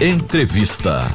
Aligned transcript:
Entrevista. 0.00 1.12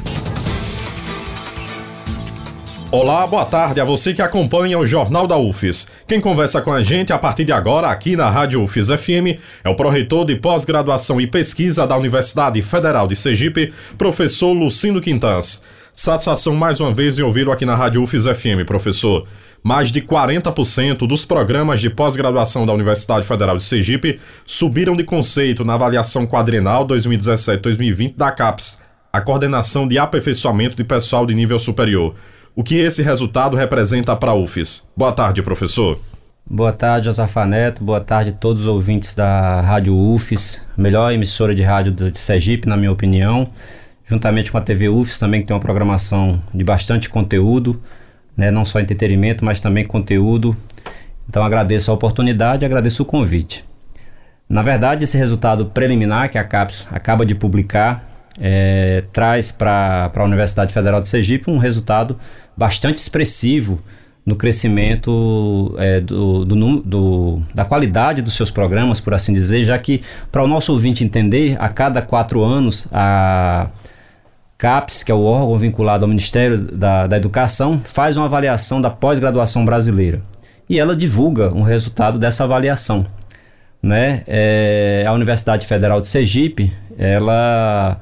Olá, 2.91 3.25
boa 3.25 3.45
tarde 3.45 3.79
a 3.79 3.85
você 3.85 4.13
que 4.13 4.21
acompanha 4.21 4.77
o 4.77 4.85
Jornal 4.85 5.25
da 5.25 5.37
UFES. 5.37 5.87
Quem 6.05 6.19
conversa 6.19 6.61
com 6.61 6.73
a 6.73 6.83
gente 6.83 7.13
a 7.13 7.17
partir 7.17 7.45
de 7.45 7.53
agora 7.53 7.87
aqui 7.87 8.17
na 8.17 8.29
Rádio 8.29 8.61
UFES 8.61 8.89
FM 8.89 9.39
é 9.63 9.69
o 9.69 9.75
pró-reitor 9.75 10.25
de 10.25 10.35
pós-graduação 10.35 11.21
e 11.21 11.25
pesquisa 11.25 11.87
da 11.87 11.95
Universidade 11.95 12.61
Federal 12.61 13.07
de 13.07 13.15
Sergipe, 13.15 13.73
professor 13.97 14.51
Lucindo 14.51 14.99
Quintans. 14.99 15.63
Satisfação 15.93 16.53
mais 16.53 16.81
uma 16.81 16.93
vez 16.93 17.17
em 17.17 17.21
ouvi-lo 17.21 17.53
aqui 17.53 17.65
na 17.65 17.77
Rádio 17.77 18.03
UFES 18.03 18.25
FM, 18.25 18.65
professor. 18.67 19.25
Mais 19.63 19.93
de 19.93 20.01
40% 20.01 21.07
dos 21.07 21.23
programas 21.23 21.79
de 21.79 21.89
pós-graduação 21.89 22.65
da 22.65 22.73
Universidade 22.73 23.25
Federal 23.25 23.55
de 23.55 23.63
Sergipe 23.63 24.19
subiram 24.45 24.93
de 24.93 25.05
conceito 25.05 25.63
na 25.63 25.75
avaliação 25.75 26.25
quadrenal 26.25 26.85
2017-2020 26.85 28.17
da 28.17 28.29
CAPES, 28.29 28.77
a 29.13 29.21
coordenação 29.21 29.87
de 29.87 29.99
aperfeiçoamento 29.99 30.75
de 30.75 30.83
pessoal 30.83 31.23
de 31.23 31.35
nível 31.35 31.59
superior 31.59 32.15
o 32.55 32.63
que 32.63 32.75
esse 32.75 33.03
resultado 33.03 33.55
representa 33.55 34.15
para 34.15 34.31
a 34.31 34.35
UFES. 34.35 34.83
Boa 34.97 35.11
tarde, 35.11 35.41
professor. 35.41 35.99
Boa 36.45 36.71
tarde, 36.71 37.05
Josafá 37.05 37.45
Neto. 37.45 37.83
Boa 37.83 38.01
tarde 38.01 38.31
a 38.31 38.33
todos 38.33 38.61
os 38.61 38.67
ouvintes 38.67 39.15
da 39.15 39.61
Rádio 39.61 39.95
UFES, 39.95 40.63
melhor 40.77 41.11
emissora 41.11 41.55
de 41.55 41.63
rádio 41.63 41.91
de 41.91 42.17
Sergipe, 42.17 42.67
na 42.67 42.75
minha 42.75 42.91
opinião. 42.91 43.47
Juntamente 44.05 44.51
com 44.51 44.57
a 44.57 44.61
TV 44.61 44.89
UFES, 44.89 45.17
também 45.17 45.41
que 45.41 45.47
tem 45.47 45.55
uma 45.55 45.61
programação 45.61 46.41
de 46.53 46.63
bastante 46.63 47.09
conteúdo, 47.09 47.81
né? 48.35 48.51
não 48.51 48.65
só 48.65 48.79
entretenimento, 48.79 49.45
mas 49.45 49.59
também 49.59 49.85
conteúdo. 49.85 50.55
Então 51.29 51.43
agradeço 51.43 51.89
a 51.89 51.93
oportunidade 51.93 52.65
agradeço 52.65 53.01
o 53.03 53.05
convite. 53.05 53.63
Na 54.49 54.61
verdade, 54.61 55.05
esse 55.05 55.17
resultado 55.17 55.67
preliminar 55.67 56.29
que 56.29 56.37
a 56.37 56.43
CAPES 56.43 56.87
acaba 56.91 57.25
de 57.25 57.33
publicar 57.33 58.12
é, 58.39 59.03
traz 59.11 59.51
para 59.51 60.11
a 60.13 60.23
Universidade 60.23 60.73
Federal 60.73 61.01
de 61.01 61.07
Sergipe 61.07 61.49
um 61.49 61.57
resultado 61.57 62.17
bastante 62.55 62.97
expressivo 62.97 63.81
no 64.25 64.35
crescimento 64.35 65.75
é, 65.77 65.99
do, 65.99 66.45
do, 66.45 66.81
do, 66.81 67.41
da 67.53 67.65
qualidade 67.65 68.21
dos 68.21 68.35
seus 68.35 68.49
programas, 68.49 68.99
por 68.99 69.13
assim 69.13 69.33
dizer, 69.33 69.65
já 69.65 69.77
que, 69.77 70.01
para 70.31 70.43
o 70.43 70.47
nosso 70.47 70.71
ouvinte 70.71 71.03
entender, 71.03 71.57
a 71.59 71.67
cada 71.67 72.01
quatro 72.01 72.41
anos 72.41 72.87
a 72.91 73.67
CAPES, 74.57 75.03
que 75.03 75.11
é 75.11 75.15
o 75.15 75.23
órgão 75.23 75.57
vinculado 75.57 76.05
ao 76.05 76.09
Ministério 76.09 76.57
da, 76.57 77.05
da 77.05 77.17
Educação, 77.17 77.79
faz 77.83 78.15
uma 78.15 78.25
avaliação 78.25 78.79
da 78.79 78.89
pós-graduação 78.89 79.65
brasileira. 79.65 80.21
E 80.69 80.79
ela 80.79 80.95
divulga 80.95 81.53
um 81.53 81.61
resultado 81.61 82.17
dessa 82.17 82.45
avaliação. 82.45 83.05
Né? 83.81 84.23
É, 84.25 85.03
a 85.05 85.11
Universidade 85.11 85.67
Federal 85.67 85.99
de 85.99 86.07
Sergipe, 86.07 86.71
ela 86.97 87.99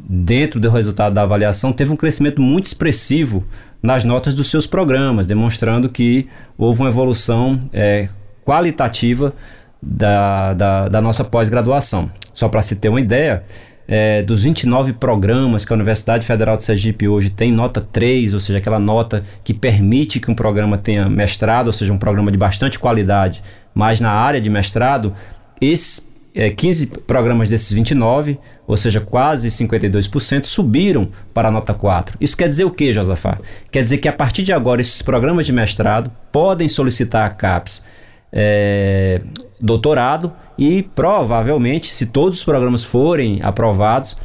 dentro 0.00 0.58
do 0.58 0.68
resultado 0.68 1.14
da 1.14 1.22
avaliação, 1.22 1.72
teve 1.72 1.92
um 1.92 1.96
crescimento 1.96 2.42
muito 2.42 2.66
expressivo 2.66 3.44
nas 3.80 4.02
notas 4.02 4.34
dos 4.34 4.50
seus 4.50 4.66
programas, 4.66 5.26
demonstrando 5.26 5.88
que 5.88 6.28
houve 6.58 6.80
uma 6.80 6.88
evolução 6.88 7.60
é, 7.72 8.08
qualitativa 8.44 9.32
da, 9.80 10.54
da, 10.54 10.88
da 10.88 11.00
nossa 11.00 11.22
pós-graduação. 11.22 12.10
Só 12.32 12.48
para 12.48 12.62
se 12.62 12.76
ter 12.76 12.88
uma 12.88 13.00
ideia, 13.00 13.44
é, 13.86 14.22
dos 14.22 14.42
29 14.42 14.94
programas 14.94 15.64
que 15.64 15.72
a 15.72 15.76
Universidade 15.76 16.26
Federal 16.26 16.56
de 16.56 16.64
Sergipe 16.64 17.06
hoje 17.06 17.30
tem 17.30 17.52
nota 17.52 17.80
3, 17.80 18.34
ou 18.34 18.40
seja, 18.40 18.58
aquela 18.58 18.78
nota 18.78 19.24
que 19.44 19.52
permite 19.54 20.18
que 20.18 20.30
um 20.30 20.34
programa 20.34 20.78
tenha 20.78 21.08
mestrado, 21.08 21.68
ou 21.68 21.72
seja, 21.72 21.92
um 21.92 21.98
programa 21.98 22.32
de 22.32 22.38
bastante 22.38 22.78
qualidade, 22.78 23.42
mas 23.74 24.00
na 24.00 24.10
área 24.10 24.40
de 24.40 24.50
mestrado, 24.50 25.12
esses 25.60 26.10
é, 26.34 26.50
15 26.50 26.86
programas 27.06 27.48
desses 27.48 27.70
29, 27.72 28.38
ou 28.72 28.76
seja, 28.78 29.02
quase 29.02 29.48
52%, 29.50 30.44
subiram 30.44 31.06
para 31.34 31.48
a 31.48 31.50
nota 31.50 31.74
4. 31.74 32.16
Isso 32.18 32.34
quer 32.34 32.48
dizer 32.48 32.64
o 32.64 32.70
que, 32.70 32.90
Josafá? 32.90 33.36
Quer 33.70 33.82
dizer 33.82 33.98
que 33.98 34.08
a 34.08 34.12
partir 34.14 34.42
de 34.42 34.50
agora 34.50 34.80
esses 34.80 35.02
programas 35.02 35.44
de 35.44 35.52
mestrado 35.52 36.10
podem 36.32 36.66
solicitar 36.68 37.26
a 37.26 37.28
CAPES 37.28 37.84
é, 38.32 39.20
doutorado 39.60 40.32
e 40.56 40.82
provavelmente, 40.82 41.92
se 41.92 42.06
todos 42.06 42.38
os 42.38 42.44
programas 42.44 42.82
forem 42.82 43.40
aprovados, 43.42 44.16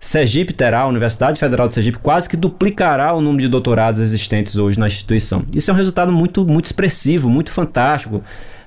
Sergipe 0.00 0.52
terá, 0.52 0.80
a 0.80 0.86
Universidade 0.88 1.38
Federal 1.38 1.68
de 1.68 1.74
Sergipe 1.74 1.98
quase 1.98 2.28
que 2.28 2.36
duplicará 2.36 3.14
o 3.14 3.20
número 3.20 3.42
de 3.42 3.48
doutorados 3.48 4.00
existentes 4.00 4.56
hoje 4.56 4.76
na 4.76 4.88
instituição. 4.88 5.44
Isso 5.54 5.70
é 5.70 5.74
um 5.74 5.76
resultado 5.76 6.10
muito, 6.10 6.44
muito 6.44 6.64
expressivo, 6.64 7.30
muito 7.30 7.52
fantástico 7.52 8.24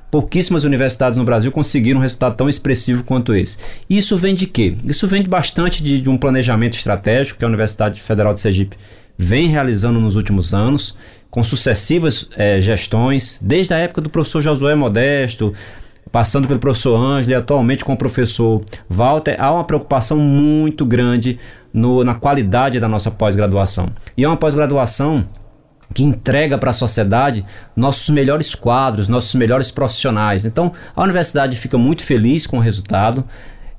Pouquíssimas 0.10 0.64
universidades 0.64 1.18
no 1.18 1.26
Brasil 1.26 1.52
conseguiram 1.52 2.00
um 2.00 2.02
resultado 2.02 2.36
tão 2.36 2.48
expressivo 2.48 3.04
quanto 3.04 3.36
esse. 3.36 3.58
Isso 3.90 4.18
vem 4.18 4.34
de 4.34 4.48
quê? 4.48 4.76
Isso 4.86 5.08
vem 5.08 5.22
de 5.22 5.30
bastante 5.30 5.84
de, 5.84 6.02
de 6.02 6.10
um 6.10 6.18
planejamento 6.18 6.78
estratégico 6.78 7.40
que 7.40 7.46
a 7.46 7.48
Universidade 7.48 8.02
Federal 8.02 8.34
de 8.34 8.40
Sergipe 8.40 8.78
vem 9.18 9.48
realizando 9.48 10.00
nos 10.00 10.16
últimos 10.16 10.54
anos, 10.54 10.96
com 11.30 11.44
sucessivas 11.44 12.30
é, 12.38 12.62
gestões, 12.62 13.40
desde 13.42 13.74
a 13.74 13.78
época 13.78 14.00
do 14.00 14.10
professor 14.10 14.42
Josué 14.42 14.76
Modesto, 14.76 15.54
passando 16.12 16.48
pelo 16.48 16.60
professor 16.60 16.96
Ângelo 16.96 17.32
e 17.32 17.36
atualmente 17.36 17.84
com 17.84 17.94
o 17.94 17.98
professor 17.98 18.62
Walter, 18.90 19.36
há 19.40 19.52
uma 19.52 19.64
preocupação 19.64 20.18
muito 20.18 20.86
grande 20.86 21.38
no, 21.74 22.04
na 22.04 22.14
qualidade 22.14 22.80
da 22.80 22.88
nossa 22.88 23.12
pós-graduação. 23.12 23.90
E 24.16 24.24
é 24.24 24.28
uma 24.28 24.38
pós-graduação 24.38 25.26
que 25.94 26.04
entrega 26.04 26.58
para 26.58 26.72
a 26.72 26.74
sociedade 26.74 27.46
nossos 27.76 28.10
melhores 28.10 28.54
quadros, 28.54 29.08
nossos 29.08 29.34
melhores 29.36 29.72
profissionais. 29.72 30.46
Então, 30.46 30.72
a 30.96 31.02
universidade 31.02 31.56
fica 31.58 31.78
muito 31.78 32.04
feliz 32.04 32.46
com 32.46 32.58
o 32.58 32.62
resultado, 32.62 33.24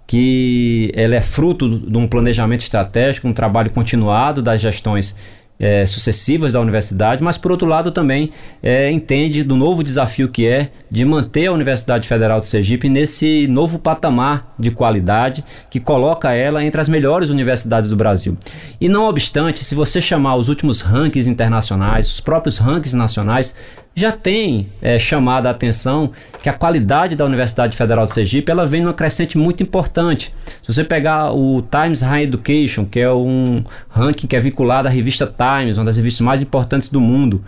que 0.06 0.90
ela 0.94 1.14
é 1.14 1.20
fruto 1.20 1.68
de 1.68 1.98
um 1.98 2.08
planejamento 2.08 2.62
estratégico, 2.62 3.28
um 3.28 3.32
trabalho 3.32 3.70
continuado 3.70 4.40
das 4.40 4.60
gestões 4.60 5.14
é, 5.58 5.84
sucessivas 5.86 6.52
da 6.52 6.60
universidade, 6.60 7.22
mas 7.22 7.36
por 7.36 7.50
outro 7.50 7.66
lado 7.66 7.90
também 7.90 8.30
é, 8.62 8.90
entende 8.90 9.42
do 9.42 9.56
novo 9.56 9.82
desafio 9.82 10.28
que 10.28 10.46
é 10.46 10.70
de 10.90 11.04
manter 11.04 11.46
a 11.46 11.52
Universidade 11.52 12.06
Federal 12.06 12.40
de 12.40 12.46
Sergipe 12.46 12.88
nesse 12.88 13.46
novo 13.48 13.78
patamar 13.78 14.54
de 14.58 14.70
qualidade 14.70 15.44
que 15.68 15.80
coloca 15.80 16.32
ela 16.32 16.64
entre 16.64 16.80
as 16.80 16.88
melhores 16.88 17.28
universidades 17.30 17.90
do 17.90 17.96
Brasil. 17.96 18.36
E 18.80 18.88
não 18.88 19.06
obstante, 19.06 19.64
se 19.64 19.74
você 19.74 20.00
chamar 20.00 20.36
os 20.36 20.48
últimos 20.48 20.80
rankings 20.80 21.28
internacionais, 21.28 22.06
os 22.06 22.20
próprios 22.20 22.58
rankings 22.58 22.96
nacionais, 22.96 23.54
já 23.98 24.12
tem 24.12 24.68
é, 24.80 24.98
chamado 24.98 25.46
a 25.46 25.50
atenção 25.50 26.10
que 26.42 26.48
a 26.48 26.52
qualidade 26.52 27.16
da 27.16 27.24
Universidade 27.24 27.76
Federal 27.76 28.04
de 28.04 28.12
Sergipe 28.12 28.50
ela 28.50 28.66
vem 28.66 28.80
numa 28.80 28.94
crescente 28.94 29.36
muito 29.36 29.62
importante. 29.62 30.32
Se 30.62 30.72
você 30.72 30.84
pegar 30.84 31.32
o 31.32 31.62
Times 31.62 32.00
High 32.00 32.22
Education, 32.22 32.84
que 32.84 33.00
é 33.00 33.12
um 33.12 33.64
ranking 33.88 34.26
que 34.26 34.36
é 34.36 34.40
vinculado 34.40 34.88
à 34.88 34.90
revista 34.90 35.26
Times, 35.26 35.78
uma 35.78 35.84
das 35.84 35.96
revistas 35.96 36.24
mais 36.24 36.42
importantes 36.42 36.88
do 36.88 37.00
mundo, 37.00 37.42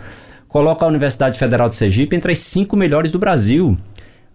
coloca 0.47 0.85
a 0.85 0.87
Universidade 0.87 1.39
Federal 1.39 1.69
de 1.69 1.75
Sergipe 1.75 2.15
entre 2.15 2.33
as 2.33 2.39
cinco 2.39 2.75
melhores 2.75 3.11
do 3.11 3.17
Brasil. 3.17 3.77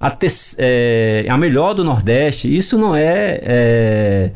A, 0.01 0.11
te, 0.11 0.27
é, 0.59 1.27
a 1.29 1.37
melhor 1.37 1.75
do 1.75 1.85
Nordeste. 1.85 2.55
Isso 2.55 2.79
não 2.79 2.95
é, 2.95 3.41
é, 3.43 4.31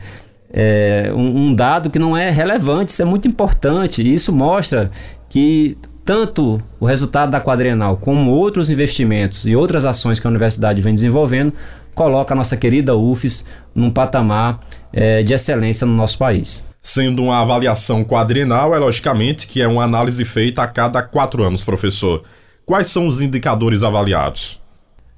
é 0.53 1.13
um, 1.15 1.47
um 1.47 1.55
dado 1.55 1.91
que 1.91 1.99
não 1.99 2.17
é 2.17 2.31
relevante, 2.31 2.93
isso 2.93 3.03
é 3.03 3.05
muito 3.05 3.29
importante. 3.29 4.03
Isso 4.03 4.35
mostra 4.35 4.91
que 5.29 5.79
tanto 6.05 6.61
o 6.79 6.87
resultado 6.87 7.31
da 7.31 7.41
quadrenal 7.41 7.97
como 7.97 8.31
outros 8.31 8.71
investimentos 8.71 9.47
e 9.47 9.55
outras 9.55 9.85
ações 9.85 10.19
que 10.19 10.27
a 10.27 10.31
universidade 10.31 10.81
vem 10.81 10.95
desenvolvendo 10.95 11.53
coloca 11.95 12.35
a 12.35 12.37
nossa 12.37 12.57
querida 12.57 12.97
UFES 12.97 13.45
num 13.75 13.91
patamar 13.91 14.61
é, 14.93 15.23
de 15.23 15.33
excelência 15.33 15.87
no 15.87 15.93
nosso 15.93 16.19
país. 16.19 16.67
Sendo 16.81 17.23
uma 17.23 17.41
avaliação 17.41 18.03
quadrenal, 18.03 18.75
é 18.75 18.79
logicamente 18.79 19.47
que 19.47 19.61
é 19.61 19.69
uma 19.69 19.85
análise 19.85 20.25
feita 20.25 20.63
a 20.63 20.67
cada 20.67 21.03
quatro 21.03 21.45
anos, 21.45 21.63
professor. 21.63 22.23
Quais 22.65 22.87
são 22.87 23.07
os 23.07 23.21
indicadores 23.21 23.83
avaliados? 23.83 24.61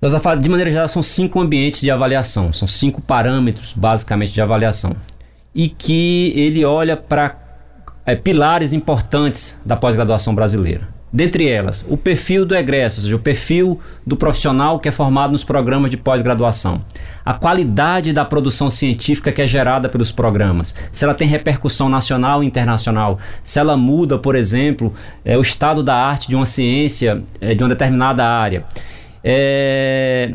Nós 0.00 0.12
de 0.40 0.48
maneira 0.48 0.70
geral, 0.70 0.88
são 0.88 1.02
cinco 1.02 1.38
ambientes 1.38 1.80
de 1.80 1.88
avaliação, 1.88 2.52
são 2.52 2.66
cinco 2.66 3.00
parâmetros 3.00 3.72
basicamente 3.72 4.32
de 4.32 4.40
avaliação. 4.40 4.96
E 5.54 5.68
que 5.68 6.32
ele 6.34 6.64
olha 6.64 6.96
para 6.96 7.41
é, 8.04 8.14
pilares 8.14 8.72
importantes 8.72 9.58
da 9.64 9.76
pós-graduação 9.76 10.34
brasileira. 10.34 10.88
Dentre 11.12 11.46
elas, 11.46 11.84
o 11.90 11.96
perfil 11.96 12.46
do 12.46 12.56
egresso, 12.56 12.98
ou 12.98 13.02
seja, 13.02 13.16
o 13.16 13.18
perfil 13.18 13.78
do 14.06 14.16
profissional 14.16 14.80
que 14.80 14.88
é 14.88 14.92
formado 14.92 15.32
nos 15.32 15.44
programas 15.44 15.90
de 15.90 15.98
pós-graduação. 15.98 16.80
A 17.22 17.34
qualidade 17.34 18.14
da 18.14 18.24
produção 18.24 18.70
científica 18.70 19.30
que 19.30 19.42
é 19.42 19.46
gerada 19.46 19.90
pelos 19.90 20.10
programas. 20.10 20.74
Se 20.90 21.04
ela 21.04 21.12
tem 21.12 21.28
repercussão 21.28 21.90
nacional 21.90 22.42
e 22.42 22.46
internacional. 22.46 23.18
Se 23.44 23.58
ela 23.58 23.76
muda, 23.76 24.18
por 24.18 24.34
exemplo, 24.34 24.94
é, 25.22 25.36
o 25.36 25.42
estado 25.42 25.82
da 25.82 25.94
arte 25.94 26.28
de 26.28 26.34
uma 26.34 26.46
ciência 26.46 27.22
é, 27.42 27.54
de 27.54 27.62
uma 27.62 27.68
determinada 27.68 28.26
área. 28.26 28.64
É 29.22 30.32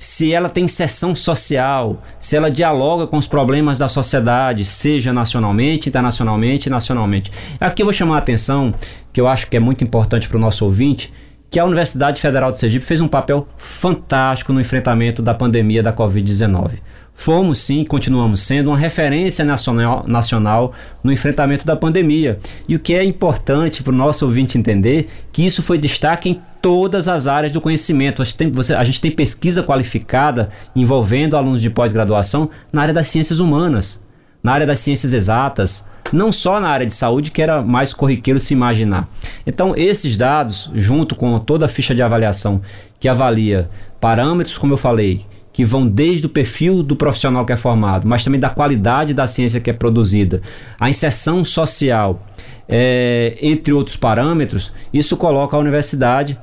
se 0.00 0.32
ela 0.32 0.48
tem 0.48 0.64
inserção 0.64 1.14
social, 1.14 2.02
se 2.18 2.34
ela 2.34 2.50
dialoga 2.50 3.06
com 3.06 3.18
os 3.18 3.26
problemas 3.26 3.76
da 3.76 3.86
sociedade, 3.86 4.64
seja 4.64 5.12
nacionalmente, 5.12 5.90
internacionalmente 5.90 6.70
nacionalmente. 6.70 7.30
Aqui 7.60 7.82
eu 7.82 7.86
vou 7.86 7.92
chamar 7.92 8.14
a 8.14 8.18
atenção, 8.20 8.72
que 9.12 9.20
eu 9.20 9.28
acho 9.28 9.46
que 9.48 9.58
é 9.58 9.60
muito 9.60 9.84
importante 9.84 10.26
para 10.26 10.38
o 10.38 10.40
nosso 10.40 10.64
ouvinte, 10.64 11.12
que 11.50 11.58
a 11.58 11.66
Universidade 11.66 12.18
Federal 12.18 12.50
de 12.50 12.56
Sergipe 12.56 12.82
fez 12.82 13.02
um 13.02 13.08
papel 13.08 13.46
fantástico 13.58 14.54
no 14.54 14.60
enfrentamento 14.60 15.20
da 15.20 15.34
pandemia 15.34 15.82
da 15.82 15.92
Covid-19. 15.92 16.78
fomos 17.12 17.58
sim, 17.58 17.84
continuamos 17.84 18.40
sendo 18.40 18.70
uma 18.70 18.78
referência 18.78 19.44
nacional, 19.44 20.04
nacional 20.08 20.72
no 21.04 21.12
enfrentamento 21.12 21.66
da 21.66 21.76
pandemia. 21.76 22.38
E 22.66 22.74
o 22.74 22.78
que 22.78 22.94
é 22.94 23.04
importante 23.04 23.82
para 23.82 23.92
o 23.92 23.96
nosso 23.96 24.24
ouvinte 24.24 24.56
entender, 24.56 25.10
que 25.30 25.44
isso 25.44 25.62
foi 25.62 25.76
destaque 25.76 26.30
em 26.30 26.40
todas 26.60 27.08
as 27.08 27.26
áreas 27.26 27.52
do 27.52 27.60
conhecimento. 27.60 28.22
A 28.22 28.24
gente, 28.24 28.36
tem, 28.36 28.50
você, 28.50 28.74
a 28.74 28.84
gente 28.84 29.00
tem 29.00 29.10
pesquisa 29.10 29.62
qualificada 29.62 30.50
envolvendo 30.74 31.36
alunos 31.36 31.60
de 31.60 31.70
pós-graduação 31.70 32.50
na 32.72 32.82
área 32.82 32.94
das 32.94 33.06
ciências 33.06 33.38
humanas, 33.38 34.02
na 34.42 34.52
área 34.52 34.66
das 34.66 34.78
ciências 34.78 35.12
exatas, 35.12 35.86
não 36.12 36.32
só 36.32 36.58
na 36.60 36.68
área 36.68 36.86
de 36.86 36.94
saúde, 36.94 37.30
que 37.30 37.42
era 37.42 37.62
mais 37.62 37.92
corriqueiro 37.92 38.40
se 38.40 38.54
imaginar. 38.54 39.08
Então, 39.46 39.74
esses 39.76 40.16
dados, 40.16 40.70
junto 40.74 41.14
com 41.14 41.38
toda 41.38 41.66
a 41.66 41.68
ficha 41.68 41.94
de 41.94 42.02
avaliação 42.02 42.60
que 42.98 43.08
avalia 43.08 43.68
parâmetros, 44.00 44.58
como 44.58 44.72
eu 44.72 44.78
falei, 44.78 45.24
que 45.52 45.64
vão 45.64 45.86
desde 45.86 46.26
o 46.26 46.30
perfil 46.30 46.82
do 46.82 46.96
profissional 46.96 47.44
que 47.44 47.52
é 47.52 47.56
formado, 47.56 48.06
mas 48.06 48.24
também 48.24 48.40
da 48.40 48.50
qualidade 48.50 49.12
da 49.12 49.26
ciência 49.26 49.60
que 49.60 49.70
é 49.70 49.72
produzida, 49.72 50.40
a 50.78 50.88
inserção 50.88 51.44
social, 51.44 52.26
é, 52.68 53.36
entre 53.42 53.72
outros 53.72 53.96
parâmetros, 53.96 54.72
isso 54.92 55.16
coloca 55.16 55.56
a 55.56 55.60
universidade 55.60 56.38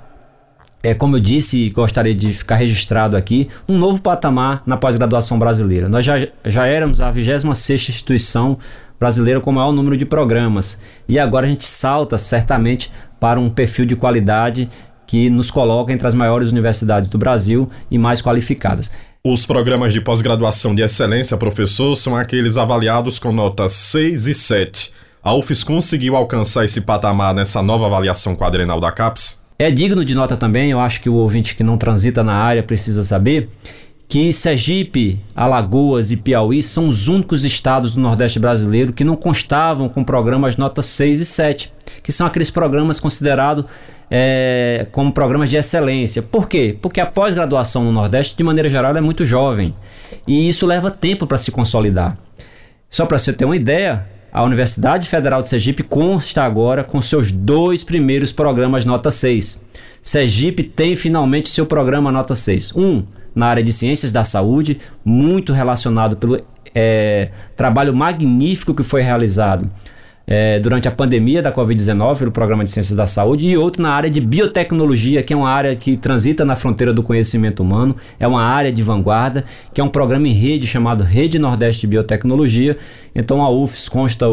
é, 0.84 0.94
como 0.94 1.16
eu 1.16 1.20
disse 1.20 1.58
e 1.58 1.70
gostaria 1.70 2.16
de 2.16 2.34
ficar 2.34 2.56
registrado 2.56 3.18
aqui, 3.18 3.50
um 3.68 3.78
novo 3.78 4.02
patamar 4.02 4.62
na 4.66 4.78
pós-graduação 4.78 5.38
brasileira. 5.38 5.90
Nós 5.90 6.06
já, 6.06 6.28
já 6.46 6.66
éramos 6.66 7.02
a 7.02 7.12
26 7.12 7.90
instituição 7.90 8.58
brasileira 9.00 9.40
com 9.40 9.50
o 9.50 9.54
maior 9.54 9.72
número 9.72 9.98
de 9.98 10.06
programas 10.06 10.80
e 11.08 11.20
agora 11.20 11.46
a 11.46 11.50
gente 11.50 11.66
salta 11.66 12.18
certamente 12.18 12.92
para 13.20 13.40
um 13.40 13.50
perfil 13.50 13.86
de 13.86 13.96
qualidade 13.96 14.70
que 15.06 15.30
nos 15.30 15.50
coloca 15.50 15.94
entre 15.94 16.08
as 16.08 16.14
maiores 16.14 16.52
universidades 16.52 17.10
do 17.10 17.18
Brasil 17.18 17.70
e 17.90 17.98
mais 17.98 18.22
qualificadas. 18.22 18.92
Os 19.24 19.46
programas 19.46 19.94
de 19.94 20.02
pós-graduação 20.02 20.76
de 20.76 20.82
excelência, 20.82 21.36
professor, 21.38 21.96
são 21.96 22.16
aqueles 22.16 22.56
avaliados 22.56 23.20
com 23.20 23.32
notas 23.32 23.74
6 23.74 24.28
e 24.28 24.36
7. 24.36 24.94
A 25.24 25.34
UFES 25.34 25.64
conseguiu 25.64 26.16
alcançar 26.16 26.64
esse 26.66 26.82
patamar 26.82 27.34
nessa 27.34 27.62
nova 27.62 27.88
avaliação 27.88 28.36
quadrenal 28.36 28.80
da 28.80 28.92
CAPES? 28.92 29.47
É 29.60 29.72
digno 29.72 30.06
de 30.06 30.14
nota 30.14 30.38
também, 30.38 30.70
eu 30.70 30.80
acho 30.80 31.02
que 31.02 31.10
o 31.10 31.16
ouvinte 31.16 31.56
que 31.56 31.64
não 31.64 31.78
transita 31.78 32.24
na 32.24 32.34
área 32.34 32.62
precisa 32.62 33.04
saber 33.04 33.50
que 34.08 34.32
Sergipe, 34.32 35.20
Alagoas 35.36 36.12
e 36.12 36.18
Piauí 36.18 36.64
são 36.64 36.88
os 36.88 37.08
únicos 37.08 37.44
estados 37.44 37.94
do 37.94 38.00
Nordeste 38.00 38.40
brasileiro 38.40 38.94
que 38.94 39.04
não 39.04 39.16
constavam 39.16 39.90
com 39.90 40.04
programas 40.04 40.56
nota 40.56 40.82
6 40.82 41.20
e 41.20 41.26
7, 41.26 41.74
que 42.02 42.12
são 42.12 42.26
aqueles 42.26 42.50
programas 42.50 43.00
considerados 43.00 43.66
é, 44.10 44.88
como 44.92 45.12
programas 45.12 45.50
de 45.50 45.58
excelência. 45.58 46.22
Por 46.22 46.48
quê? 46.48 46.78
Porque 46.82 47.02
a 47.02 47.06
pós-graduação 47.06 47.84
no 47.84 47.92
Nordeste, 47.92 48.38
de 48.38 48.44
maneira 48.44 48.70
geral, 48.70 48.96
é 48.96 49.02
muito 49.02 49.26
jovem 49.26 49.76
e 50.26 50.48
isso 50.48 50.66
leva 50.66 50.90
tempo 50.90 51.28
para 51.28 51.38
se 51.38 51.52
consolidar. 51.52 52.18
Só 52.90 53.06
para 53.06 53.20
você 53.20 53.34
ter 53.34 53.44
uma 53.44 53.58
ideia, 53.58 54.08
a 54.32 54.44
Universidade 54.44 55.08
Federal 55.08 55.42
de 55.42 55.48
Sergipe 55.48 55.84
consta 55.84 56.44
agora 56.44 56.84
com 56.84 57.02
seus 57.02 57.32
dois 57.32 57.84
primeiros 57.84 58.32
programas 58.32 58.86
nota 58.86 59.10
6. 59.10 59.62
Sergipe 60.02 60.64
tem 60.64 60.96
finalmente 60.96 61.50
seu 61.50 61.66
programa 61.66 62.12
nota 62.12 62.36
6. 62.36 62.76
Um, 62.76 63.04
na 63.34 63.48
área 63.48 63.64
de 63.64 63.72
ciências 63.72 64.12
da 64.12 64.24
saúde, 64.24 64.80
muito 65.04 65.54
relacionado 65.54 66.18
pelo 66.18 66.42
é, 66.74 67.30
trabalho 67.56 67.94
magnífico 67.94 68.74
que 68.74 68.84
foi 68.84 69.02
realizado 69.02 69.70
é, 70.28 70.60
durante 70.60 70.90
a 70.90 70.92
pandemia 70.92 71.42
da 71.42 71.54
Covid-19 71.54 72.18
pelo 72.18 72.32
Programa 72.32 72.66
de 72.66 72.72
Ciências 72.72 72.98
da 72.98 73.08
Saúde, 73.08 73.48
e 73.48 73.58
outro 73.58 73.82
na 73.82 73.92
área 73.92 74.10
de 74.10 74.20
biotecnologia, 74.20 75.24
que 75.24 75.34
é 75.34 75.38
uma 75.38 75.50
área 75.50 75.74
que 75.74 75.96
transita 75.96 76.44
na 76.44 76.58
fronteira 76.58 76.92
do 76.94 77.02
conhecimento 77.02 77.64
humano, 77.64 77.96
é 78.20 78.28
uma 78.28 78.44
área 78.44 78.72
de 78.72 78.84
vanguarda, 78.84 79.46
que 79.74 79.80
é 79.80 79.84
um 79.84 79.88
programa 79.88 80.28
em 80.28 80.34
rede 80.34 80.68
chamado 80.68 81.04
Rede 81.04 81.40
Nordeste 81.40 81.82
de 81.82 81.88
Biotecnologia. 81.88 82.78
Então 83.16 83.42
a 83.42 83.50
UFES 83.50 83.90
consta, 83.90 84.26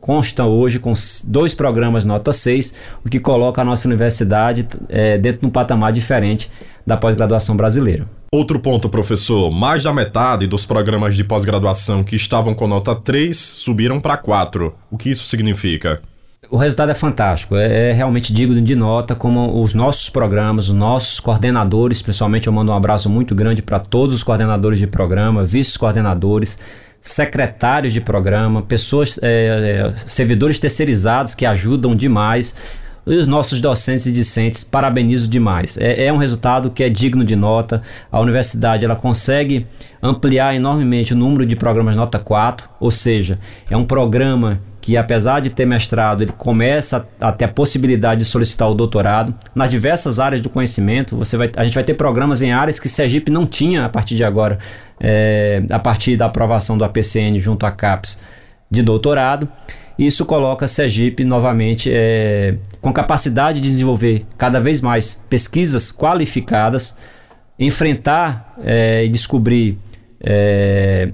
consta 0.00 0.44
hoje 0.44 0.78
com 0.78 0.92
dois 1.24 1.54
programas 1.54 2.04
nota 2.04 2.32
6, 2.32 2.74
o 3.04 3.08
que 3.08 3.18
coloca 3.18 3.62
a 3.62 3.64
nossa 3.64 3.88
universidade 3.88 4.66
é, 4.88 5.18
dentro 5.18 5.40
de 5.40 5.46
um 5.46 5.50
patamar 5.50 5.92
diferente 5.92 6.50
da 6.86 6.96
pós-graduação 6.96 7.56
brasileira. 7.56 8.06
Outro 8.30 8.58
ponto, 8.58 8.88
professor: 8.88 9.50
mais 9.50 9.84
da 9.84 9.92
metade 9.92 10.46
dos 10.46 10.66
programas 10.66 11.16
de 11.16 11.24
pós-graduação 11.24 12.02
que 12.02 12.16
estavam 12.16 12.54
com 12.54 12.66
nota 12.66 12.94
3 12.94 13.36
subiram 13.36 14.00
para 14.00 14.16
4. 14.16 14.74
O 14.90 14.98
que 14.98 15.10
isso 15.10 15.24
significa? 15.26 16.00
O 16.50 16.56
resultado 16.56 16.90
é 16.90 16.94
fantástico, 16.94 17.56
é, 17.56 17.90
é, 17.90 17.92
realmente 17.92 18.32
digno 18.32 18.60
de 18.60 18.74
nota 18.74 19.14
como 19.14 19.62
os 19.62 19.72
nossos 19.72 20.10
programas, 20.10 20.68
os 20.68 20.74
nossos 20.74 21.18
coordenadores, 21.18 22.02
principalmente 22.02 22.46
eu 22.46 22.52
mando 22.52 22.70
um 22.70 22.74
abraço 22.74 23.08
muito 23.08 23.34
grande 23.34 23.62
para 23.62 23.78
todos 23.78 24.14
os 24.14 24.22
coordenadores 24.22 24.78
de 24.78 24.86
programa, 24.86 25.42
vice-coordenadores, 25.42 26.58
secretários 27.04 27.92
de 27.92 28.00
programa, 28.00 28.62
pessoas, 28.62 29.18
é, 29.20 29.92
é, 29.92 29.94
servidores 30.06 30.58
terceirizados 30.58 31.34
que 31.34 31.44
ajudam 31.44 31.94
demais 31.94 32.54
e 33.06 33.14
os 33.14 33.26
nossos 33.26 33.60
docentes 33.60 34.06
e 34.06 34.12
discentes 34.12 34.64
parabenizo 34.64 35.28
demais. 35.28 35.76
É, 35.76 36.06
é, 36.06 36.12
um 36.12 36.16
resultado 36.16 36.70
que 36.70 36.82
é 36.82 36.88
digno 36.88 37.22
de 37.22 37.36
nota. 37.36 37.82
A 38.10 38.18
universidade 38.18 38.86
ela 38.86 38.96
consegue 38.96 39.66
ampliar 40.02 40.54
enormemente 40.54 41.12
o 41.12 41.16
número 41.16 41.44
de 41.44 41.54
programas 41.54 41.94
nota 41.94 42.18
4, 42.18 42.66
ou 42.80 42.90
seja, 42.90 43.38
é 43.70 43.76
um 43.76 43.84
programa 43.84 44.58
que 44.84 44.98
apesar 44.98 45.40
de 45.40 45.48
ter 45.48 45.64
mestrado, 45.64 46.22
ele 46.22 46.32
começa 46.36 47.08
a, 47.18 47.32
ter 47.32 47.46
a 47.46 47.48
possibilidade 47.48 48.18
de 48.18 48.26
solicitar 48.26 48.70
o 48.70 48.74
doutorado 48.74 49.34
nas 49.54 49.70
diversas 49.70 50.20
áreas 50.20 50.42
do 50.42 50.50
conhecimento. 50.50 51.16
Você 51.16 51.38
vai, 51.38 51.50
a 51.56 51.64
gente 51.64 51.72
vai 51.72 51.82
ter 51.82 51.94
programas 51.94 52.42
em 52.42 52.52
áreas 52.52 52.78
que 52.78 52.86
Sergipe 52.86 53.30
não 53.30 53.46
tinha 53.46 53.86
a 53.86 53.88
partir 53.88 54.14
de 54.14 54.22
agora, 54.22 54.58
é, 55.00 55.62
a 55.70 55.78
partir 55.78 56.18
da 56.18 56.26
aprovação 56.26 56.76
do 56.76 56.84
APCN 56.84 57.40
junto 57.40 57.64
à 57.64 57.70
CAPES 57.70 58.20
de 58.70 58.82
doutorado. 58.82 59.48
Isso 59.98 60.26
coloca 60.26 60.68
Sergipe 60.68 61.24
novamente 61.24 61.90
é, 61.90 62.58
com 62.82 62.92
capacidade 62.92 63.62
de 63.62 63.68
desenvolver 63.70 64.26
cada 64.36 64.60
vez 64.60 64.82
mais 64.82 65.18
pesquisas 65.30 65.90
qualificadas, 65.90 66.94
enfrentar 67.58 68.54
é, 68.62 69.02
e 69.02 69.08
descobrir 69.08 69.78
é, 70.20 71.08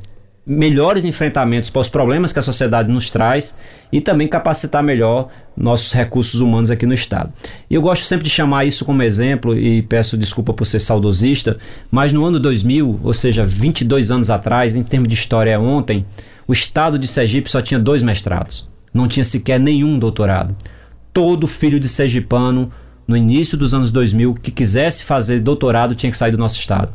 melhores 0.50 1.04
enfrentamentos 1.04 1.70
para 1.70 1.80
os 1.80 1.88
problemas 1.88 2.32
que 2.32 2.38
a 2.38 2.42
sociedade 2.42 2.90
nos 2.90 3.10
traz 3.10 3.56
e 3.92 4.00
também 4.00 4.26
capacitar 4.26 4.82
melhor 4.82 5.28
nossos 5.56 5.92
recursos 5.92 6.40
humanos 6.40 6.70
aqui 6.70 6.86
no 6.86 6.94
estado. 6.94 7.32
E 7.68 7.74
eu 7.74 7.82
gosto 7.82 8.04
sempre 8.04 8.24
de 8.24 8.30
chamar 8.30 8.64
isso 8.64 8.84
como 8.84 9.02
exemplo 9.02 9.56
e 9.56 9.82
peço 9.82 10.16
desculpa 10.16 10.52
por 10.52 10.64
ser 10.64 10.80
saudosista, 10.80 11.56
mas 11.90 12.12
no 12.12 12.24
ano 12.24 12.40
2000, 12.40 13.00
ou 13.02 13.14
seja, 13.14 13.44
22 13.44 14.10
anos 14.10 14.30
atrás, 14.30 14.74
em 14.74 14.82
termos 14.82 15.08
de 15.08 15.14
história 15.14 15.60
ontem, 15.60 16.04
o 16.48 16.52
estado 16.52 16.98
de 16.98 17.06
Sergipe 17.06 17.50
só 17.50 17.62
tinha 17.62 17.78
dois 17.78 18.02
mestrados 18.02 18.70
não 18.92 19.08
tinha 19.08 19.24
sequer 19.24 19.58
nenhum 19.58 19.98
doutorado. 19.98 20.54
Todo 21.12 21.46
filho 21.46 21.80
de 21.80 21.88
sergipano, 21.88 22.70
no 23.06 23.16
início 23.16 23.56
dos 23.56 23.74
anos 23.74 23.90
2000, 23.90 24.34
que 24.34 24.50
quisesse 24.50 25.04
fazer 25.04 25.40
doutorado 25.40 25.94
tinha 25.94 26.10
que 26.10 26.16
sair 26.16 26.32
do 26.32 26.38
nosso 26.38 26.58
estado. 26.58 26.92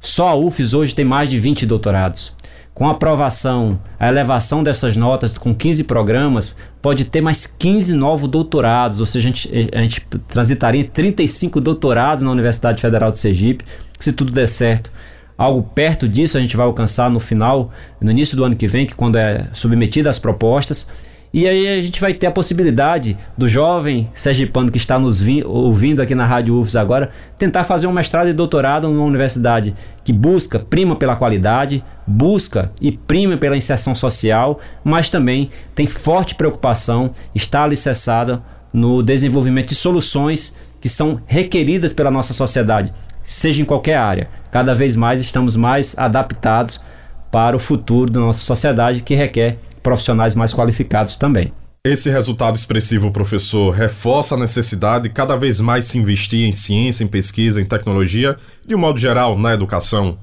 Só 0.00 0.28
a 0.28 0.34
UFES 0.34 0.74
hoje 0.74 0.94
tem 0.94 1.04
mais 1.04 1.30
de 1.30 1.38
20 1.38 1.66
doutorados. 1.66 2.32
Com 2.74 2.88
a 2.88 2.92
aprovação, 2.92 3.78
a 4.00 4.08
elevação 4.08 4.62
dessas 4.62 4.96
notas 4.96 5.36
com 5.36 5.54
15 5.54 5.84
programas, 5.84 6.56
pode 6.80 7.04
ter 7.04 7.20
mais 7.20 7.46
15 7.46 7.94
novos 7.94 8.30
doutorados, 8.30 8.98
ou 8.98 9.04
seja, 9.04 9.28
a 9.28 9.32
gente, 9.32 9.70
a 9.74 9.82
gente 9.82 10.00
transitaria 10.26 10.80
em 10.80 10.84
35 10.84 11.60
doutorados 11.60 12.22
na 12.22 12.30
Universidade 12.30 12.80
Federal 12.80 13.10
de 13.10 13.18
Sergipe, 13.18 13.64
se 14.00 14.10
tudo 14.12 14.32
der 14.32 14.48
certo. 14.48 14.90
Algo 15.36 15.62
perto 15.62 16.08
disso 16.08 16.38
a 16.38 16.40
gente 16.40 16.56
vai 16.56 16.64
alcançar 16.64 17.10
no 17.10 17.20
final, 17.20 17.70
no 18.00 18.10
início 18.10 18.36
do 18.36 18.44
ano 18.44 18.56
que 18.56 18.66
vem, 18.66 18.86
que 18.86 18.94
quando 18.94 19.16
é 19.16 19.48
submetida 19.52 20.08
as 20.08 20.18
propostas. 20.18 20.88
E 21.34 21.48
aí 21.48 21.66
a 21.66 21.80
gente 21.80 21.98
vai 21.98 22.12
ter 22.12 22.26
a 22.26 22.30
possibilidade 22.30 23.16
do 23.38 23.48
jovem 23.48 24.10
sergipano 24.12 24.70
que 24.70 24.76
está 24.76 24.98
nos 24.98 25.24
ouvindo 25.46 26.02
aqui 26.02 26.14
na 26.14 26.26
Rádio 26.26 26.60
UFS 26.60 26.76
agora 26.76 27.08
tentar 27.38 27.64
fazer 27.64 27.86
um 27.86 27.92
mestrado 27.92 28.28
e 28.28 28.34
doutorado 28.34 28.86
numa 28.86 29.06
universidade 29.06 29.74
que 30.04 30.12
busca, 30.12 30.58
prima 30.58 30.94
pela 30.94 31.16
qualidade, 31.16 31.82
busca 32.06 32.70
e 32.82 32.92
prima 32.92 33.38
pela 33.38 33.56
inserção 33.56 33.94
social, 33.94 34.60
mas 34.84 35.08
também 35.08 35.50
tem 35.74 35.86
forte 35.86 36.34
preocupação, 36.34 37.12
está 37.34 37.62
alicerçada 37.62 38.42
no 38.70 39.02
desenvolvimento 39.02 39.70
de 39.70 39.74
soluções 39.74 40.54
que 40.82 40.88
são 40.88 41.18
requeridas 41.26 41.94
pela 41.94 42.10
nossa 42.10 42.34
sociedade, 42.34 42.92
seja 43.22 43.62
em 43.62 43.64
qualquer 43.64 43.96
área. 43.96 44.28
Cada 44.50 44.74
vez 44.74 44.96
mais 44.96 45.22
estamos 45.22 45.56
mais 45.56 45.96
adaptados 45.96 46.82
para 47.30 47.56
o 47.56 47.58
futuro 47.58 48.10
da 48.10 48.20
nossa 48.20 48.40
sociedade 48.40 49.02
que 49.02 49.14
requer 49.14 49.56
profissionais 49.82 50.34
mais 50.34 50.54
qualificados 50.54 51.16
também. 51.16 51.52
Esse 51.84 52.08
resultado 52.08 52.54
expressivo, 52.54 53.10
professor, 53.10 53.70
reforça 53.70 54.36
a 54.36 54.38
necessidade 54.38 55.08
de 55.08 55.10
cada 55.10 55.36
vez 55.36 55.60
mais 55.60 55.86
se 55.86 55.98
investir 55.98 56.48
em 56.48 56.52
ciência, 56.52 57.02
em 57.02 57.08
pesquisa, 57.08 57.60
em 57.60 57.64
tecnologia, 57.64 58.36
de 58.64 58.74
um 58.74 58.78
modo 58.78 59.00
geral, 59.00 59.36
na 59.36 59.52
educação? 59.52 60.16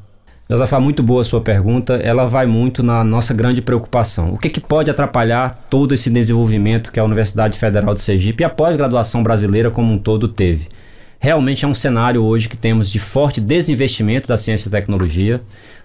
Josafá, 0.50 0.80
muito 0.80 1.04
boa 1.04 1.22
a 1.22 1.25
sua 1.25 1.42
pergunta. 1.42 1.96
Ela 1.96 2.25
vai 2.25 2.48
muito 2.48 2.82
na 2.82 3.04
nossa 3.04 3.34
grande 3.34 3.62
preocupação. 3.62 4.34
O 4.34 4.38
que, 4.38 4.50
que 4.50 4.60
pode 4.60 4.89
atrapalhar 4.89 5.68
todo 5.70 5.94
esse 5.94 6.10
desenvolvimento 6.10 6.92
que 6.92 7.00
a 7.00 7.04
Universidade 7.04 7.60
Federal 7.60 7.94
de 7.94 8.01
Sergipe 8.01 8.42
e 8.42 8.46
a 8.46 8.50
pós-graduação 8.50 9.22
brasileira 9.22 9.70
como 9.70 9.94
um 9.94 10.00
todo 10.00 10.28
teve? 10.28 10.70
Realmente 11.20 11.66
é 11.66 11.68
um 11.68 11.75
cenário 11.75 12.24
hoje 12.24 12.48
que 12.48 12.56
temos 12.56 12.89
de 12.89 12.98
forte 12.98 13.42
desinvestimento 13.42 14.30
da 14.30 14.38
ciência 14.38 14.70
e 14.70 14.72
tecnologia, 14.72 15.42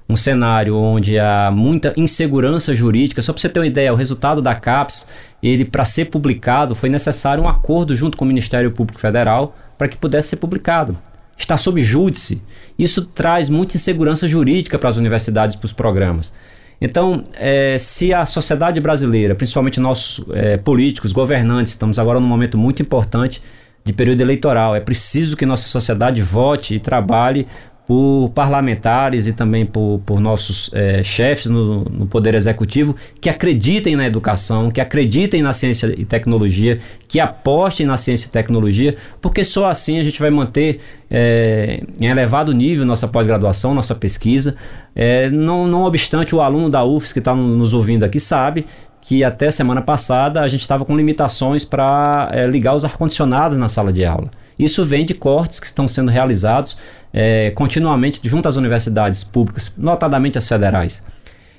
um 0.09 0.17
cenário 0.17 0.77
onde 0.77 1.19
há 1.19 1.51
muita 1.53 1.93
insegurança 1.97 2.75
jurídica. 2.75 3.23
Só 3.23 3.33
para 3.33 3.41
você 3.41 3.49
ter 3.49 3.61
uma 3.61 3.67
ideia, 3.67 3.93
o 3.93 3.97
resultado 3.97 4.43
da 4.43 4.55
CAPES, 4.55 5.09
ele 5.43 5.65
para 5.65 5.85
ser 5.85 6.07
publicado 6.07 6.75
foi 6.75 6.89
necessário 6.89 7.43
um 7.43 7.49
acordo 7.49 7.95
junto 7.97 8.17
com 8.17 8.25
o 8.25 8.29
Ministério 8.29 8.71
Público 8.71 9.01
Federal 9.01 9.57
para 9.79 9.89
que 9.89 9.97
pudesse 9.97 10.29
ser 10.29 10.37
publicado. 10.37 10.97
Está 11.37 11.57
sob 11.57 11.83
júdice. 11.83 12.41
Isso 12.79 13.03
traz 13.03 13.49
muita 13.49 13.77
insegurança 13.77 14.29
jurídica 14.29 14.79
para 14.79 14.89
as 14.89 14.97
universidades 14.97 15.57
para 15.57 15.67
os 15.67 15.73
programas. 15.73 16.35
Então, 16.81 17.25
é, 17.35 17.77
se 17.79 18.13
a 18.13 18.27
sociedade 18.27 18.81
brasileira, 18.81 19.35
principalmente 19.35 19.81
nossos 19.81 20.25
é, 20.33 20.57
políticos, 20.57 21.13
governantes, 21.13 21.73
estamos 21.73 21.99
agora 21.99 22.21
num 22.21 22.27
momento 22.27 22.59
muito 22.59 22.83
importante 22.83 23.41
de 23.85 23.93
período 23.93 24.21
eleitoral, 24.21 24.75
é 24.75 24.81
preciso 24.81 25.37
que 25.37 25.45
nossa 25.45 25.69
sociedade 25.69 26.21
vote 26.23 26.75
e 26.75 26.81
trabalhe 26.81 27.47
por 27.87 28.31
parlamentares 28.35 29.27
e 29.27 29.33
também 29.33 29.67
por, 29.67 30.01
por 30.07 30.19
nossos 30.19 30.71
é, 30.73 31.03
chefes 31.03 31.47
no, 31.47 31.85
no, 31.85 32.07
Poder 32.07 32.35
Executivo 32.35 32.97
que 33.21 33.29
acreditem 33.29 33.95
na 33.95 34.07
educação, 34.07 34.71
que 34.71 34.81
acreditem 34.81 35.43
na 35.43 35.53
ciência 35.53 35.95
e 35.97 36.05
tecnologia, 36.05 36.81
que 37.07 37.21
apostem 37.21 37.85
na 37.85 37.99
ciência 37.99 38.27
e 38.27 38.31
tecnologia, 38.31 38.97
porque 39.21 39.45
só 39.45 39.67
assim 39.67 39.99
a 39.99 40.03
gente 40.03 40.19
vai 40.19 40.31
manter 40.31 40.81
é, 41.11 41.83
em 42.01 42.07
elevado 42.07 42.55
nível 42.55 42.87
nossa 42.87 43.07
pós-graduação, 43.07 43.75
nossa 43.75 43.95
pesquisa. 43.95 44.57
É, 44.97 45.29
não, 45.29 45.67
não 45.67 45.83
obstante, 45.83 46.35
o 46.35 46.41
aluno 46.41 46.71
da 46.71 46.83
UFS 46.85 47.13
que 47.13 47.19
está 47.19 47.35
nos 47.35 47.75
ouvindo 47.75 48.03
aqui 48.05 48.19
sabe 48.19 48.65
que 49.03 49.23
até 49.23 49.51
semana 49.51 49.83
passada 49.83 50.41
a 50.41 50.49
gente 50.49 50.63
estava 50.63 50.87
com 50.87 50.97
limitações 50.97 51.63
para 51.67 52.31
ligar 52.49 52.75
os 52.75 52.87
ar-condicionados 52.87 53.59
na 53.59 53.69
sala 53.69 53.93
de 53.93 54.07
aula. 54.07 54.31
Isso 54.59 54.85
vem 54.85 55.05
de 55.05 55.15
cortes 55.15 55.59
que 55.59 55.67
estão 55.67 55.89
sendo 55.89 56.11
realizados 56.11 56.77
é, 57.13 57.51
continuamente 57.51 58.21
junto 58.25 58.49
às 58.49 58.57
universidades 58.57 59.25
públicas, 59.25 59.73
notadamente 59.77 60.39
as 60.39 60.49
federais. 60.49 61.03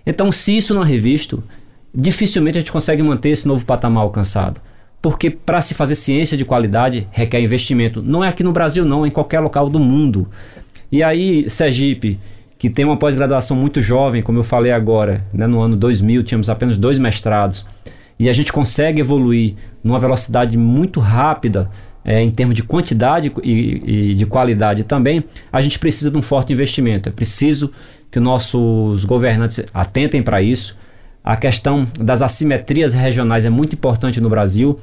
Então, 0.06 0.32
se 0.32 0.56
isso 0.56 0.74
não 0.74 0.84
é 0.84 0.86
revisto, 0.86 1.44
dificilmente 1.94 2.58
a 2.58 2.62
gente 2.62 2.72
consegue 2.72 3.02
manter 3.02 3.30
esse 3.30 3.48
novo 3.48 3.66
patamar 3.66 4.04
alcançado. 4.04 4.62
Porque 5.02 5.30
para 5.30 5.62
se 5.62 5.74
fazer 5.74 5.96
ciência 5.96 6.38
de 6.38 6.46
qualidade 6.46 7.08
requer 7.12 7.40
investimento. 7.40 8.02
Não 8.02 8.24
é 8.24 8.28
aqui 8.28 8.44
no 8.44 8.52
Brasil, 8.52 8.84
não, 8.84 9.06
é 9.06 9.08
em 9.08 9.12
qualquer 9.12 9.40
local 9.40 9.70
do 9.70 9.80
mundo. 9.80 10.28
E 10.92 11.04
aí, 11.04 11.50
Sergipe, 11.50 12.20
que 12.58 12.70
tem 12.70 12.86
uma 12.86 12.98
pós-graduação 12.98 13.56
muito 13.56 13.82
jovem, 13.82 14.22
como 14.22 14.40
eu 14.40 14.44
falei 14.44 14.72
agora, 14.72 15.24
né, 15.34 15.46
no 15.46 15.60
ano 15.62 15.75
2000 15.75 16.24
tínhamos 16.24 16.50
apenas 16.50 16.78
dois 16.78 16.98
mestrados, 16.98 17.66
e 18.18 18.30
a 18.30 18.34
gente 18.34 18.52
consegue 18.52 19.02
evoluir 19.02 19.56
numa 19.84 20.00
velocidade 20.00 20.58
muito 20.58 21.00
rápida 21.00 21.70
é, 22.06 22.22
em 22.22 22.30
termos 22.30 22.56
de 22.56 22.62
quantidade 22.62 23.34
e, 23.44 24.12
e, 24.12 24.14
de 24.14 24.26
qualidade 24.28 24.84
também, 24.84 25.24
a 25.52 25.60
gente 25.60 25.80
precisa 25.80 26.12
de 26.12 26.18
um 26.18 26.22
forte 26.22 26.54
investimento. 26.54 27.10
É 27.10 27.12
preciso 27.12 27.72
que 28.12 28.20
nossos 28.20 29.04
governantes 29.04 29.66
atentem 29.74 30.22
para 30.22 30.42
isso. 30.42 30.78
A 31.24 31.36
questão 31.36 31.88
das 32.00 32.22
assimetrias 32.22 32.94
regionais 32.94 33.44
é 33.44 33.50
muito 33.50 33.74
importante 33.74 34.22
no 34.22 34.30
Brasil. 34.30 34.80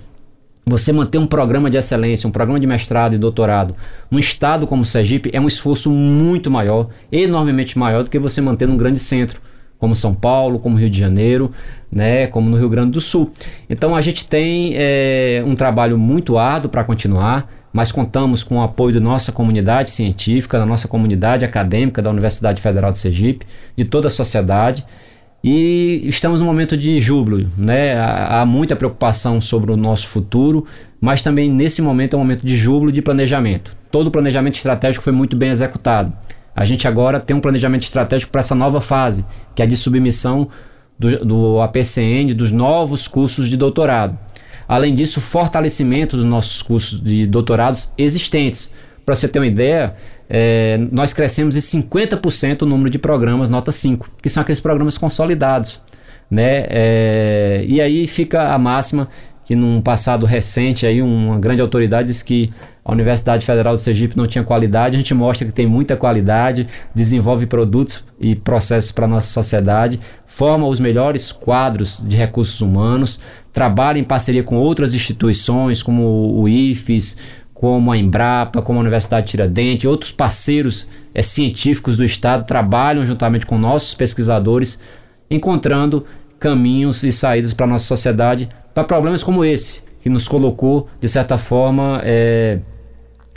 Você 0.66 0.92
manter 0.92 1.18
um 1.18 1.26
programa 1.26 1.70
de 1.70 1.78
excelência, 1.78 2.28
um 2.28 2.32
programa 2.32 2.58
de 2.58 2.66
mestrado 2.66 3.14
e 3.14 3.18
doutorado 3.18 3.74
num 4.10 4.18
estado 4.18 4.66
como 4.66 4.82
o 4.82 4.84
Sergipe 4.84 5.30
é 5.32 5.40
um 5.40 5.46
esforço 5.46 5.90
muito 5.90 6.50
maior, 6.50 6.88
enormemente 7.10 7.78
maior 7.78 8.02
do 8.02 8.10
que 8.10 8.18
você 8.18 8.40
manter 8.40 8.66
num 8.66 8.76
grande 8.76 8.98
centro 8.98 9.40
como 9.82 9.96
São 9.96 10.14
Paulo, 10.14 10.60
como 10.60 10.78
Rio 10.78 10.88
de 10.88 10.96
Janeiro, 10.96 11.50
né, 11.90 12.28
como 12.28 12.48
no 12.48 12.56
Rio 12.56 12.68
Grande 12.68 12.92
do 12.92 13.00
Sul. 13.00 13.32
Então 13.68 13.96
a 13.96 14.00
gente 14.00 14.28
tem 14.28 14.74
é, 14.76 15.42
um 15.44 15.56
trabalho 15.56 15.98
muito 15.98 16.38
árduo 16.38 16.70
para 16.70 16.84
continuar, 16.84 17.50
mas 17.72 17.90
contamos 17.90 18.44
com 18.44 18.58
o 18.58 18.62
apoio 18.62 18.94
da 18.94 19.00
nossa 19.00 19.32
comunidade 19.32 19.90
científica, 19.90 20.56
da 20.56 20.64
nossa 20.64 20.86
comunidade 20.86 21.44
acadêmica 21.44 22.00
da 22.00 22.10
Universidade 22.10 22.62
Federal 22.62 22.92
de 22.92 22.98
Sergipe, 22.98 23.44
de 23.76 23.84
toda 23.84 24.06
a 24.06 24.10
sociedade. 24.10 24.86
E 25.42 26.02
estamos 26.04 26.38
num 26.38 26.46
momento 26.46 26.76
de 26.76 27.00
júbilo, 27.00 27.50
né? 27.58 27.98
Há 27.98 28.46
muita 28.46 28.76
preocupação 28.76 29.40
sobre 29.40 29.72
o 29.72 29.76
nosso 29.76 30.06
futuro, 30.06 30.64
mas 31.00 31.24
também 31.24 31.50
nesse 31.50 31.82
momento 31.82 32.14
é 32.14 32.16
um 32.16 32.20
momento 32.20 32.46
de 32.46 32.54
júbilo 32.54 32.92
de 32.92 33.02
planejamento. 33.02 33.76
Todo 33.90 34.06
o 34.06 34.10
planejamento 34.12 34.54
estratégico 34.54 35.02
foi 35.02 35.12
muito 35.12 35.34
bem 35.34 35.50
executado. 35.50 36.12
A 36.54 36.64
gente 36.64 36.86
agora 36.86 37.18
tem 37.18 37.36
um 37.36 37.40
planejamento 37.40 37.82
estratégico 37.82 38.30
para 38.30 38.40
essa 38.40 38.54
nova 38.54 38.80
fase, 38.80 39.24
que 39.54 39.62
é 39.62 39.64
a 39.64 39.68
de 39.68 39.76
submissão 39.76 40.48
do, 40.98 41.24
do 41.24 41.60
APCN, 41.60 42.34
dos 42.34 42.52
novos 42.52 43.08
cursos 43.08 43.48
de 43.48 43.56
doutorado. 43.56 44.18
Além 44.68 44.94
disso, 44.94 45.20
fortalecimento 45.20 46.16
dos 46.16 46.24
nossos 46.24 46.62
cursos 46.62 47.02
de 47.02 47.26
doutorados 47.26 47.92
existentes. 47.98 48.70
Para 49.04 49.14
você 49.14 49.26
ter 49.26 49.38
uma 49.38 49.46
ideia, 49.46 49.94
é, 50.30 50.78
nós 50.90 51.12
crescemos 51.12 51.56
em 51.56 51.82
50% 51.82 52.62
o 52.62 52.66
número 52.66 52.88
de 52.88 52.98
programas 52.98 53.48
nota 53.48 53.72
5, 53.72 54.08
que 54.22 54.28
são 54.28 54.42
aqueles 54.42 54.60
programas 54.60 54.96
consolidados. 54.96 55.80
Né? 56.30 56.66
É, 56.70 57.64
e 57.66 57.80
aí 57.80 58.06
fica 58.06 58.54
a 58.54 58.58
máxima 58.58 59.08
que 59.52 59.56
num 59.56 59.82
passado 59.82 60.24
recente 60.24 60.86
aí 60.86 61.02
uma 61.02 61.38
grande 61.38 61.60
autoridade 61.60 62.08
disse 62.08 62.24
que 62.24 62.50
a 62.82 62.90
Universidade 62.90 63.44
Federal 63.44 63.74
do 63.74 63.80
Sergipe 63.80 64.16
não 64.16 64.26
tinha 64.26 64.42
qualidade, 64.42 64.96
a 64.96 64.98
gente 64.98 65.12
mostra 65.12 65.46
que 65.46 65.52
tem 65.52 65.66
muita 65.66 65.94
qualidade, 65.94 66.66
desenvolve 66.94 67.44
produtos 67.44 68.02
e 68.18 68.34
processos 68.34 68.92
para 68.92 69.04
a 69.04 69.08
nossa 69.08 69.26
sociedade, 69.26 70.00
forma 70.24 70.66
os 70.66 70.80
melhores 70.80 71.30
quadros 71.30 72.02
de 72.02 72.16
recursos 72.16 72.62
humanos, 72.62 73.20
trabalha 73.52 73.98
em 73.98 74.04
parceria 74.04 74.42
com 74.42 74.56
outras 74.56 74.94
instituições 74.94 75.82
como 75.82 76.40
o 76.40 76.48
IFES, 76.48 77.18
como 77.52 77.92
a 77.92 77.98
Embrapa, 77.98 78.62
como 78.62 78.78
a 78.78 78.80
Universidade 78.80 79.26
Tiradentes, 79.26 79.84
outros 79.84 80.12
parceiros 80.12 80.88
é, 81.14 81.20
científicos 81.20 81.98
do 81.98 82.04
Estado 82.04 82.46
trabalham 82.46 83.04
juntamente 83.04 83.44
com 83.44 83.58
nossos 83.58 83.92
pesquisadores, 83.92 84.80
encontrando 85.30 86.06
caminhos 86.40 87.02
e 87.02 87.12
saídas 87.12 87.52
para 87.52 87.66
a 87.66 87.68
nossa 87.68 87.84
sociedade 87.84 88.48
para 88.74 88.84
problemas 88.84 89.22
como 89.22 89.44
esse, 89.44 89.82
que 90.02 90.08
nos 90.08 90.26
colocou, 90.26 90.88
de 91.00 91.08
certa 91.08 91.38
forma, 91.38 92.00
é, 92.04 92.58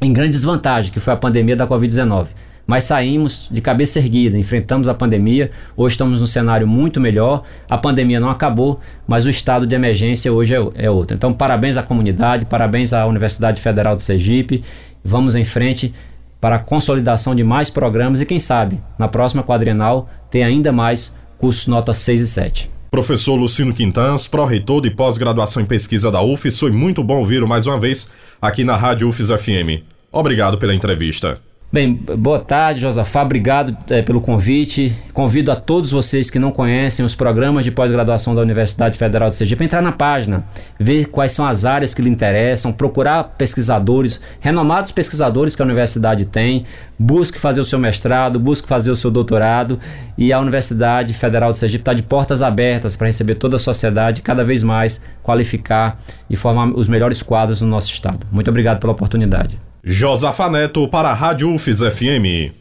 em 0.01 0.12
grande 0.12 0.32
desvantagem, 0.32 0.92
que 0.92 1.00
foi 1.00 1.13
a 1.13 1.18
pandemia 1.18 1.56
da 1.56 1.68
Covid-19. 1.68 2.27
Mas 2.68 2.86
saímos 2.86 3.48
de 3.51 3.62
cabeça 3.62 4.00
erguida, 4.00 4.38
enfrentamos 4.38 4.88
a 4.88 4.94
pandemia, 4.94 5.51
hoje 5.77 5.94
estamos 5.94 6.20
num 6.20 6.25
cenário 6.25 6.68
muito 6.68 7.00
melhor. 7.00 7.44
A 7.70 7.77
pandemia 7.77 8.20
não 8.20 8.30
acabou, 8.30 8.80
mas 9.08 9.25
o 9.25 9.30
estado 9.30 9.68
de 9.68 9.75
emergência 9.75 10.34
hoje 10.34 10.56
é, 10.56 10.86
é 10.86 10.89
outro. 10.89 11.15
Então, 11.15 11.32
parabéns 11.32 11.77
à 11.77 11.84
comunidade, 11.84 12.48
parabéns 12.48 12.92
à 12.92 13.06
Universidade 13.06 13.62
Federal 13.62 13.96
do 13.96 14.01
Sergipe. 14.01 14.63
Vamos 15.04 15.36
em 15.36 15.44
frente 15.44 15.94
para 16.42 16.56
a 16.56 16.60
consolidação 16.60 17.36
de 17.36 17.44
mais 17.44 17.70
programas 17.70 18.22
e, 18.22 18.25
quem 18.25 18.39
sabe, 18.39 18.80
na 18.98 19.08
próxima 19.08 19.44
quadrienal, 19.44 20.10
ter 20.32 20.42
ainda 20.42 20.72
mais 20.72 21.13
cursos 21.38 21.68
nota 21.68 21.94
6 21.94 22.22
e 22.22 22.27
7. 22.27 22.75
Professor 22.96 23.36
Lucino 23.36 23.74
Quintans, 23.74 24.25
pró-reitor 24.25 24.80
de 24.80 24.90
pós-graduação 24.90 25.62
em 25.62 25.66
pesquisa 25.66 26.10
da 26.10 26.22
UFES, 26.22 26.58
foi 26.58 26.72
muito 26.72 27.04
bom 27.04 27.18
ouvir 27.18 27.46
mais 27.46 27.68
uma 27.68 27.78
vez 27.78 28.10
aqui 28.42 28.64
na 28.64 28.78
Rádio 28.78 29.10
UFES 29.10 29.28
FM. 29.32 29.84
Obrigado 30.10 30.58
pela 30.58 30.74
entrevista. 30.74 31.38
Bem, 31.75 31.94
boa 31.94 32.39
tarde, 32.39 32.79
Josafá. 32.79 33.22
Obrigado 33.22 33.75
é, 33.89 34.01
pelo 34.01 34.22
convite. 34.22 34.96
Convido 35.12 35.51
a 35.51 35.58
todos 35.58 35.91
vocês 35.91 36.29
que 36.29 36.39
não 36.39 36.50
conhecem 36.50 37.05
os 37.05 37.15
programas 37.15 37.65
de 37.65 37.72
pós-graduação 37.72 38.34
da 38.34 38.41
Universidade 38.41 38.98
Federal 38.98 39.27
de 39.27 39.36
Sergipe 39.36 39.62
a 39.62 39.65
entrar 39.65 39.82
na 39.82 39.91
página, 39.91 40.46
ver 40.79 41.08
quais 41.08 41.34
são 41.34 41.46
as 41.46 41.65
áreas 41.65 41.94
que 41.94 42.01
lhe 42.01 42.10
interessam, 42.10 42.72
procurar 42.72 43.25
pesquisadores, 43.38 44.22
renomados 44.39 44.94
pesquisadores 44.94 45.53
que 45.53 45.62
a 45.62 45.65
universidade 45.65 46.24
tem, 46.24 46.63
busque 46.98 47.38
fazer 47.38 47.60
o 47.60 47.65
seu 47.65 47.77
mestrado, 47.77 48.39
busque 48.39 48.70
fazer 48.70 48.89
o 48.89 48.96
seu 48.96 49.12
doutorado 49.12 49.77
e 50.17 50.32
a 50.32 50.39
Universidade 50.39 51.13
Federal 51.13 51.51
de 51.51 51.58
Sergipe 51.58 51.82
está 51.82 51.94
de 51.94 52.03
portas 52.03 52.41
abertas 52.41 52.96
para 52.96 53.08
receber 53.08 53.36
toda 53.36 53.58
a 53.58 53.60
sociedade, 53.60 54.22
cada 54.22 54.46
vez 54.46 54.63
mais 54.63 55.03
qualificar 55.22 56.00
e 56.29 56.38
formar 56.38 56.70
os 56.70 56.88
melhores 56.88 57.22
quadros 57.22 57.62
no 57.62 57.67
nosso 57.67 57.91
estado. 57.91 58.25
Muito 58.32 58.50
obrigado 58.50 58.79
pela 58.79 58.94
oportunidade. 58.94 59.60
Josafa 59.88 60.50
Neto 60.50 60.88
para 60.88 61.10
a 61.10 61.13
Rádio 61.13 61.54
UFES 61.54 61.82
FM. 61.82 62.56